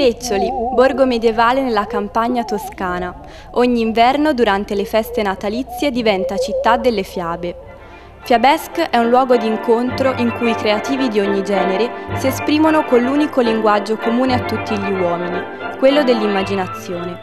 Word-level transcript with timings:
Peccioli, 0.00 0.50
borgo 0.72 1.04
medievale 1.04 1.60
nella 1.60 1.84
campagna 1.84 2.42
toscana. 2.42 3.14
Ogni 3.50 3.82
inverno 3.82 4.32
durante 4.32 4.74
le 4.74 4.86
feste 4.86 5.20
natalizie 5.20 5.90
diventa 5.90 6.38
città 6.38 6.78
delle 6.78 7.02
fiabe. 7.02 7.54
Fiabesque 8.22 8.88
è 8.88 8.96
un 8.96 9.10
luogo 9.10 9.36
di 9.36 9.46
incontro 9.46 10.14
in 10.16 10.32
cui 10.32 10.52
i 10.52 10.54
creativi 10.54 11.08
di 11.08 11.20
ogni 11.20 11.44
genere 11.44 11.90
si 12.16 12.28
esprimono 12.28 12.86
con 12.86 13.02
l'unico 13.02 13.42
linguaggio 13.42 13.98
comune 13.98 14.32
a 14.32 14.46
tutti 14.46 14.74
gli 14.74 14.90
uomini, 14.90 15.38
quello 15.78 16.02
dell'immaginazione. 16.02 17.20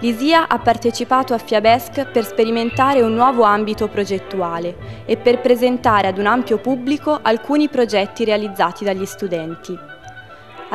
Lisia 0.00 0.48
ha 0.48 0.58
partecipato 0.58 1.34
a 1.34 1.38
Fiabesque 1.38 2.06
per 2.06 2.24
sperimentare 2.24 3.00
un 3.00 3.14
nuovo 3.14 3.44
ambito 3.44 3.86
progettuale 3.86 5.04
e 5.04 5.16
per 5.18 5.40
presentare 5.40 6.08
ad 6.08 6.18
un 6.18 6.26
ampio 6.26 6.58
pubblico 6.58 7.16
alcuni 7.22 7.68
progetti 7.68 8.24
realizzati 8.24 8.84
dagli 8.84 9.06
studenti. 9.06 9.91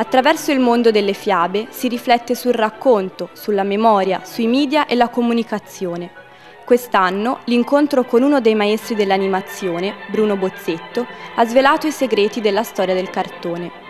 Attraverso 0.00 0.52
il 0.52 0.60
mondo 0.60 0.92
delle 0.92 1.12
fiabe 1.12 1.66
si 1.70 1.88
riflette 1.88 2.36
sul 2.36 2.52
racconto, 2.52 3.30
sulla 3.32 3.64
memoria, 3.64 4.20
sui 4.24 4.46
media 4.46 4.86
e 4.86 4.94
la 4.94 5.08
comunicazione. 5.08 6.12
Quest'anno 6.64 7.40
l'incontro 7.46 8.04
con 8.04 8.22
uno 8.22 8.40
dei 8.40 8.54
maestri 8.54 8.94
dell'animazione, 8.94 9.94
Bruno 10.08 10.36
Bozzetto, 10.36 11.04
ha 11.34 11.44
svelato 11.44 11.88
i 11.88 11.90
segreti 11.90 12.40
della 12.40 12.62
storia 12.62 12.94
del 12.94 13.10
cartone. 13.10 13.86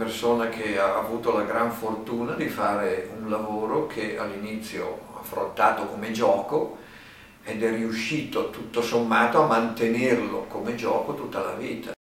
Persona 0.00 0.48
che 0.48 0.78
ha 0.78 0.96
avuto 0.96 1.36
la 1.36 1.42
gran 1.42 1.70
fortuna 1.70 2.32
di 2.32 2.48
fare 2.48 3.10
un 3.20 3.28
lavoro 3.28 3.86
che 3.86 4.16
all'inizio 4.16 4.98
ha 5.12 5.20
affrontato 5.20 5.84
come 5.84 6.10
gioco 6.10 6.78
ed 7.44 7.62
è 7.62 7.70
riuscito 7.70 8.48
tutto 8.48 8.80
sommato 8.80 9.42
a 9.42 9.46
mantenerlo 9.46 10.46
come 10.48 10.74
gioco 10.74 11.14
tutta 11.14 11.40
la 11.40 11.52
vita. 11.52 11.92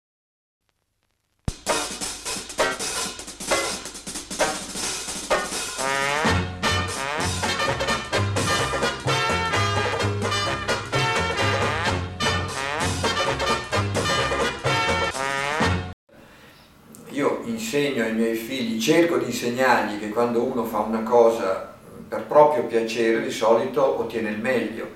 Insegno 17.70 18.04
ai 18.04 18.16
miei 18.16 18.34
figli, 18.34 18.82
cerco 18.82 19.18
di 19.18 19.26
insegnargli 19.26 20.00
che 20.00 20.10
quando 20.10 20.42
uno 20.42 20.64
fa 20.64 20.80
una 20.80 21.04
cosa 21.04 21.72
per 22.08 22.24
proprio 22.24 22.64
piacere 22.64 23.22
di 23.22 23.30
solito 23.30 24.00
ottiene 24.00 24.32
il 24.32 24.40
meglio, 24.40 24.88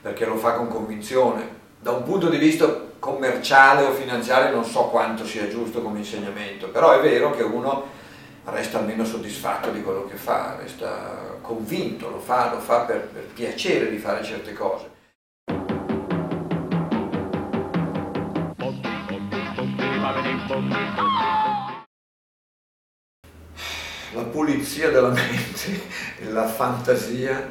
perché 0.00 0.24
lo 0.24 0.36
fa 0.36 0.54
con 0.54 0.68
convinzione. 0.68 1.62
Da 1.78 1.90
un 1.90 2.02
punto 2.02 2.30
di 2.30 2.38
vista 2.38 2.66
commerciale 2.98 3.84
o 3.84 3.92
finanziario 3.92 4.54
non 4.54 4.64
so 4.64 4.84
quanto 4.84 5.26
sia 5.26 5.48
giusto 5.48 5.82
come 5.82 5.98
insegnamento, 5.98 6.68
però 6.68 6.98
è 6.98 7.02
vero 7.02 7.30
che 7.32 7.42
uno 7.42 7.88
resta 8.44 8.78
almeno 8.78 9.04
soddisfatto 9.04 9.68
di 9.68 9.82
quello 9.82 10.06
che 10.06 10.16
fa, 10.16 10.56
resta 10.58 11.36
convinto, 11.42 12.08
lo 12.08 12.20
fa, 12.20 12.50
lo 12.54 12.60
fa 12.60 12.80
per, 12.80 13.06
per 13.12 13.24
piacere 13.34 13.90
di 13.90 13.98
fare 13.98 14.24
certe 14.24 14.54
cose. 14.54 14.92
La 24.14 24.22
pulizia 24.22 24.90
della 24.90 25.10
mente, 25.10 25.82
la 26.30 26.46
fantasia, 26.46 27.50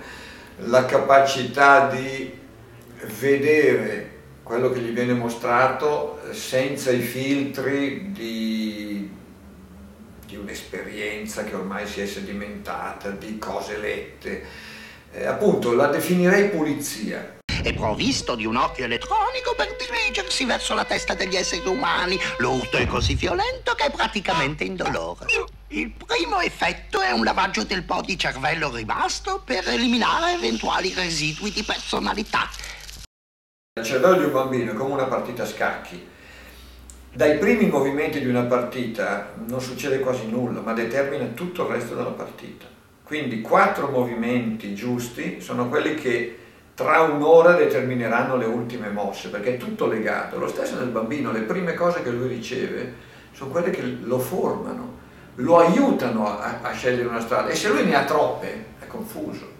la 0.57 0.85
capacità 0.85 1.87
di 1.87 2.39
vedere 3.19 4.11
quello 4.43 4.71
che 4.71 4.79
gli 4.79 4.91
viene 4.91 5.13
mostrato 5.13 6.19
senza 6.31 6.91
i 6.91 7.01
filtri 7.01 8.11
di, 8.11 9.09
di 10.25 10.35
un'esperienza 10.35 11.43
che 11.43 11.55
ormai 11.55 11.85
si 11.85 12.01
è 12.01 12.05
sedimentata, 12.05 13.09
di 13.09 13.37
cose 13.37 13.77
lette. 13.77 14.45
Eh, 15.11 15.25
appunto, 15.25 15.73
la 15.73 15.87
definirei 15.87 16.49
pulizia 16.49 17.41
è 17.45 17.73
provvisto 17.73 18.35
di 18.35 18.45
un 18.45 18.57
occhio 18.57 18.83
elettronico 18.83 19.53
per 19.55 19.75
dirigersi 19.77 20.43
verso 20.43 20.73
la 20.73 20.83
testa 20.83 21.13
degli 21.13 21.37
esseri 21.37 21.65
umani. 21.65 22.19
L'urto 22.39 22.75
è 22.75 22.85
così 22.85 23.15
violento 23.15 23.73
che 23.73 23.85
è 23.85 23.91
praticamente 23.91 24.65
indolore. 24.65 25.27
Il 25.75 25.91
primo 25.91 26.39
effetto 26.39 27.01
è 27.01 27.09
un 27.09 27.23
lavaggio 27.23 27.63
del 27.63 27.81
po' 27.81 28.01
di 28.05 28.15
cervello 28.15 28.71
rimasto 28.71 29.41
per 29.43 29.67
eliminare 29.67 30.33
eventuali 30.33 30.93
residui 30.93 31.49
di 31.49 31.63
personalità. 31.63 32.41
Il 33.79 33.83
cervello 33.83 34.19
di 34.19 34.25
un 34.25 34.33
bambino 34.33 34.71
è 34.71 34.75
come 34.75 34.93
una 34.93 35.05
partita 35.05 35.41
a 35.41 35.47
scacchi. 35.47 35.99
Dai 37.11 37.39
primi 37.39 37.65
movimenti 37.65 38.19
di 38.19 38.27
una 38.27 38.43
partita 38.43 39.33
non 39.47 39.59
succede 39.61 39.99
quasi 39.99 40.27
nulla, 40.27 40.61
ma 40.61 40.73
determina 40.73 41.25
tutto 41.33 41.63
il 41.65 41.73
resto 41.73 41.95
della 41.95 42.11
partita. 42.11 42.67
Quindi 43.03 43.41
quattro 43.41 43.89
movimenti 43.89 44.75
giusti 44.75 45.41
sono 45.41 45.69
quelli 45.69 45.95
che 45.95 46.37
tra 46.75 47.01
un'ora 47.01 47.53
determineranno 47.53 48.35
le 48.35 48.45
ultime 48.45 48.89
mosse, 48.89 49.29
perché 49.29 49.55
è 49.55 49.57
tutto 49.57 49.87
legato. 49.87 50.37
Lo 50.37 50.47
stesso 50.47 50.77
nel 50.77 50.89
bambino, 50.89 51.31
le 51.31 51.41
prime 51.41 51.73
cose 51.73 52.03
che 52.03 52.11
lui 52.11 52.27
riceve 52.27 52.93
sono 53.31 53.49
quelle 53.49 53.71
che 53.71 53.81
lo 53.81 54.19
formano, 54.19 55.01
lo 55.35 55.57
aiutano 55.57 56.27
a, 56.27 56.59
a 56.61 56.71
scegliere 56.73 57.07
una 57.07 57.21
strada 57.21 57.49
e 57.49 57.55
se 57.55 57.69
lui 57.69 57.83
ne 57.85 57.95
ha 57.95 58.03
troppe 58.03 58.65
è 58.79 58.87
confuso. 58.87 59.51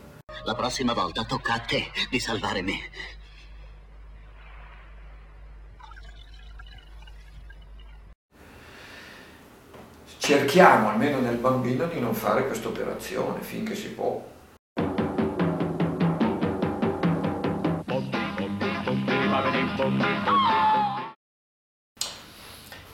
La 0.43 0.55
prossima 0.55 0.93
volta 0.93 1.23
tocca 1.23 1.53
a 1.53 1.59
te 1.59 1.89
di 2.09 2.19
salvare 2.19 2.61
me. 2.61 2.79
Cerchiamo, 10.17 10.89
almeno 10.89 11.19
nel 11.19 11.35
bambino, 11.35 11.85
di 11.87 11.99
non 11.99 12.13
fare 12.13 12.45
questa 12.45 12.69
operazione 12.69 13.41
finché 13.41 13.75
si 13.75 13.89
può. 13.89 14.31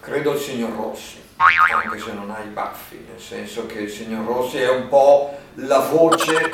Credo 0.10 0.34
il 0.34 0.40
signor 0.40 0.72
Rossi, 0.72 1.22
anche 1.36 2.00
se 2.00 2.14
non 2.14 2.32
ha 2.32 2.42
i 2.44 2.48
baffi, 2.48 3.06
nel 3.08 3.22
senso 3.22 3.68
che 3.68 3.82
il 3.82 3.92
signor 3.92 4.26
Rossi 4.26 4.58
è 4.58 4.68
un 4.68 4.88
po' 4.88 5.38
la 5.54 5.78
voce 5.78 6.52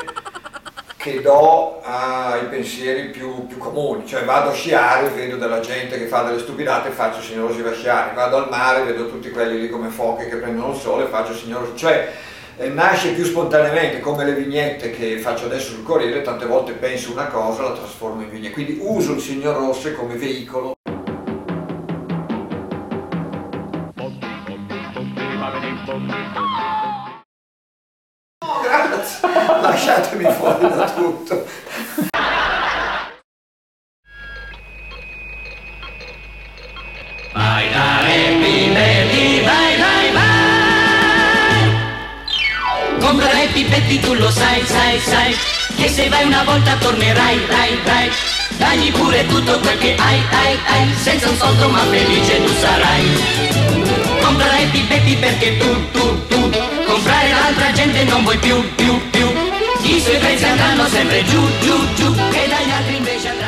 che 0.98 1.22
do 1.22 1.80
ai 1.82 2.44
pensieri 2.48 3.08
più, 3.08 3.46
più, 3.46 3.56
comuni, 3.56 4.06
cioè 4.06 4.24
vado 4.24 4.50
a 4.50 4.52
sciare, 4.52 5.08
vedo 5.08 5.36
della 5.36 5.60
gente 5.60 5.96
che 5.96 6.04
fa 6.04 6.24
delle 6.24 6.40
stupidate 6.40 6.88
e 6.88 6.92
faccio 6.92 7.20
il 7.20 7.24
signor 7.24 7.48
Rossi 7.48 7.62
va 7.62 7.70
a 7.70 7.74
sciare, 7.74 8.14
vado 8.14 8.36
al 8.36 8.50
mare, 8.50 8.84
vedo 8.84 9.08
tutti 9.08 9.30
quelli 9.30 9.58
lì 9.58 9.70
come 9.70 9.88
foche 9.88 10.28
che 10.28 10.36
prendono 10.36 10.74
il 10.74 10.78
sole 10.78 11.04
e 11.04 11.08
faccio 11.08 11.32
il 11.32 11.38
signor 11.38 11.62
Rossi, 11.62 11.78
cioè 11.78 12.12
eh, 12.58 12.68
nasce 12.68 13.12
più 13.12 13.24
spontaneamente 13.24 14.00
come 14.00 14.26
le 14.26 14.34
vignette 14.34 14.90
che 14.90 15.18
faccio 15.18 15.46
adesso 15.46 15.70
sul 15.70 15.82
Corriere, 15.82 16.20
tante 16.20 16.44
volte 16.44 16.72
penso 16.72 17.10
una 17.10 17.28
cosa, 17.28 17.62
la 17.62 17.72
trasformo 17.72 18.20
in 18.20 18.28
vignette, 18.28 18.52
quindi 18.52 18.78
uso 18.82 19.14
il 19.14 19.20
signor 19.22 19.56
Rosse 19.56 19.94
come 19.94 20.16
veicolo. 20.16 20.75
No, 25.84 26.00
grazie, 28.62 29.28
lasciatemi 29.60 30.32
fuori 30.32 30.68
da 30.74 30.90
tutto. 30.90 31.44
pipetti 43.52 44.00
tu 44.00 44.12
lo 44.14 44.30
sai, 44.30 44.62
sai, 44.66 44.98
sai 44.98 45.34
Che 45.76 45.88
se 45.88 46.08
vai 46.08 46.24
una 46.24 46.42
volta 46.44 46.76
tornerai, 46.76 47.46
dai, 47.46 47.82
dai. 47.84 48.10
Dagli 48.58 48.92
pure 48.92 49.26
tutto 49.26 49.58
quel 49.60 49.78
che 49.78 49.94
hai, 49.98 50.20
hai, 50.30 50.58
hai 50.66 50.94
Senza 50.94 51.28
un 51.28 51.36
soldo 51.36 51.68
ma 51.68 51.80
felice 51.80 52.44
tu 52.44 52.52
sarai 52.54 53.75
Comprerai 54.26 54.66
pipetti 54.66 55.14
perché 55.14 55.56
tu, 55.56 55.90
tu, 55.92 56.26
tu. 56.26 56.50
Comprare 56.84 57.28
l'altra 57.30 57.70
gente 57.70 58.02
non 58.04 58.24
vuoi 58.24 58.36
più, 58.38 58.60
più, 58.74 59.10
più. 59.10 59.26
I 59.82 60.00
suoi 60.00 60.18
prezzi 60.18 60.44
andranno 60.44 60.88
sempre 60.88 61.24
giù, 61.24 61.40
giù, 61.60 61.94
giù. 61.94 62.12
E 62.12 62.48
dagli 62.48 62.70
altri 62.70 62.96
invece 62.96 63.28
andranno 63.28 63.46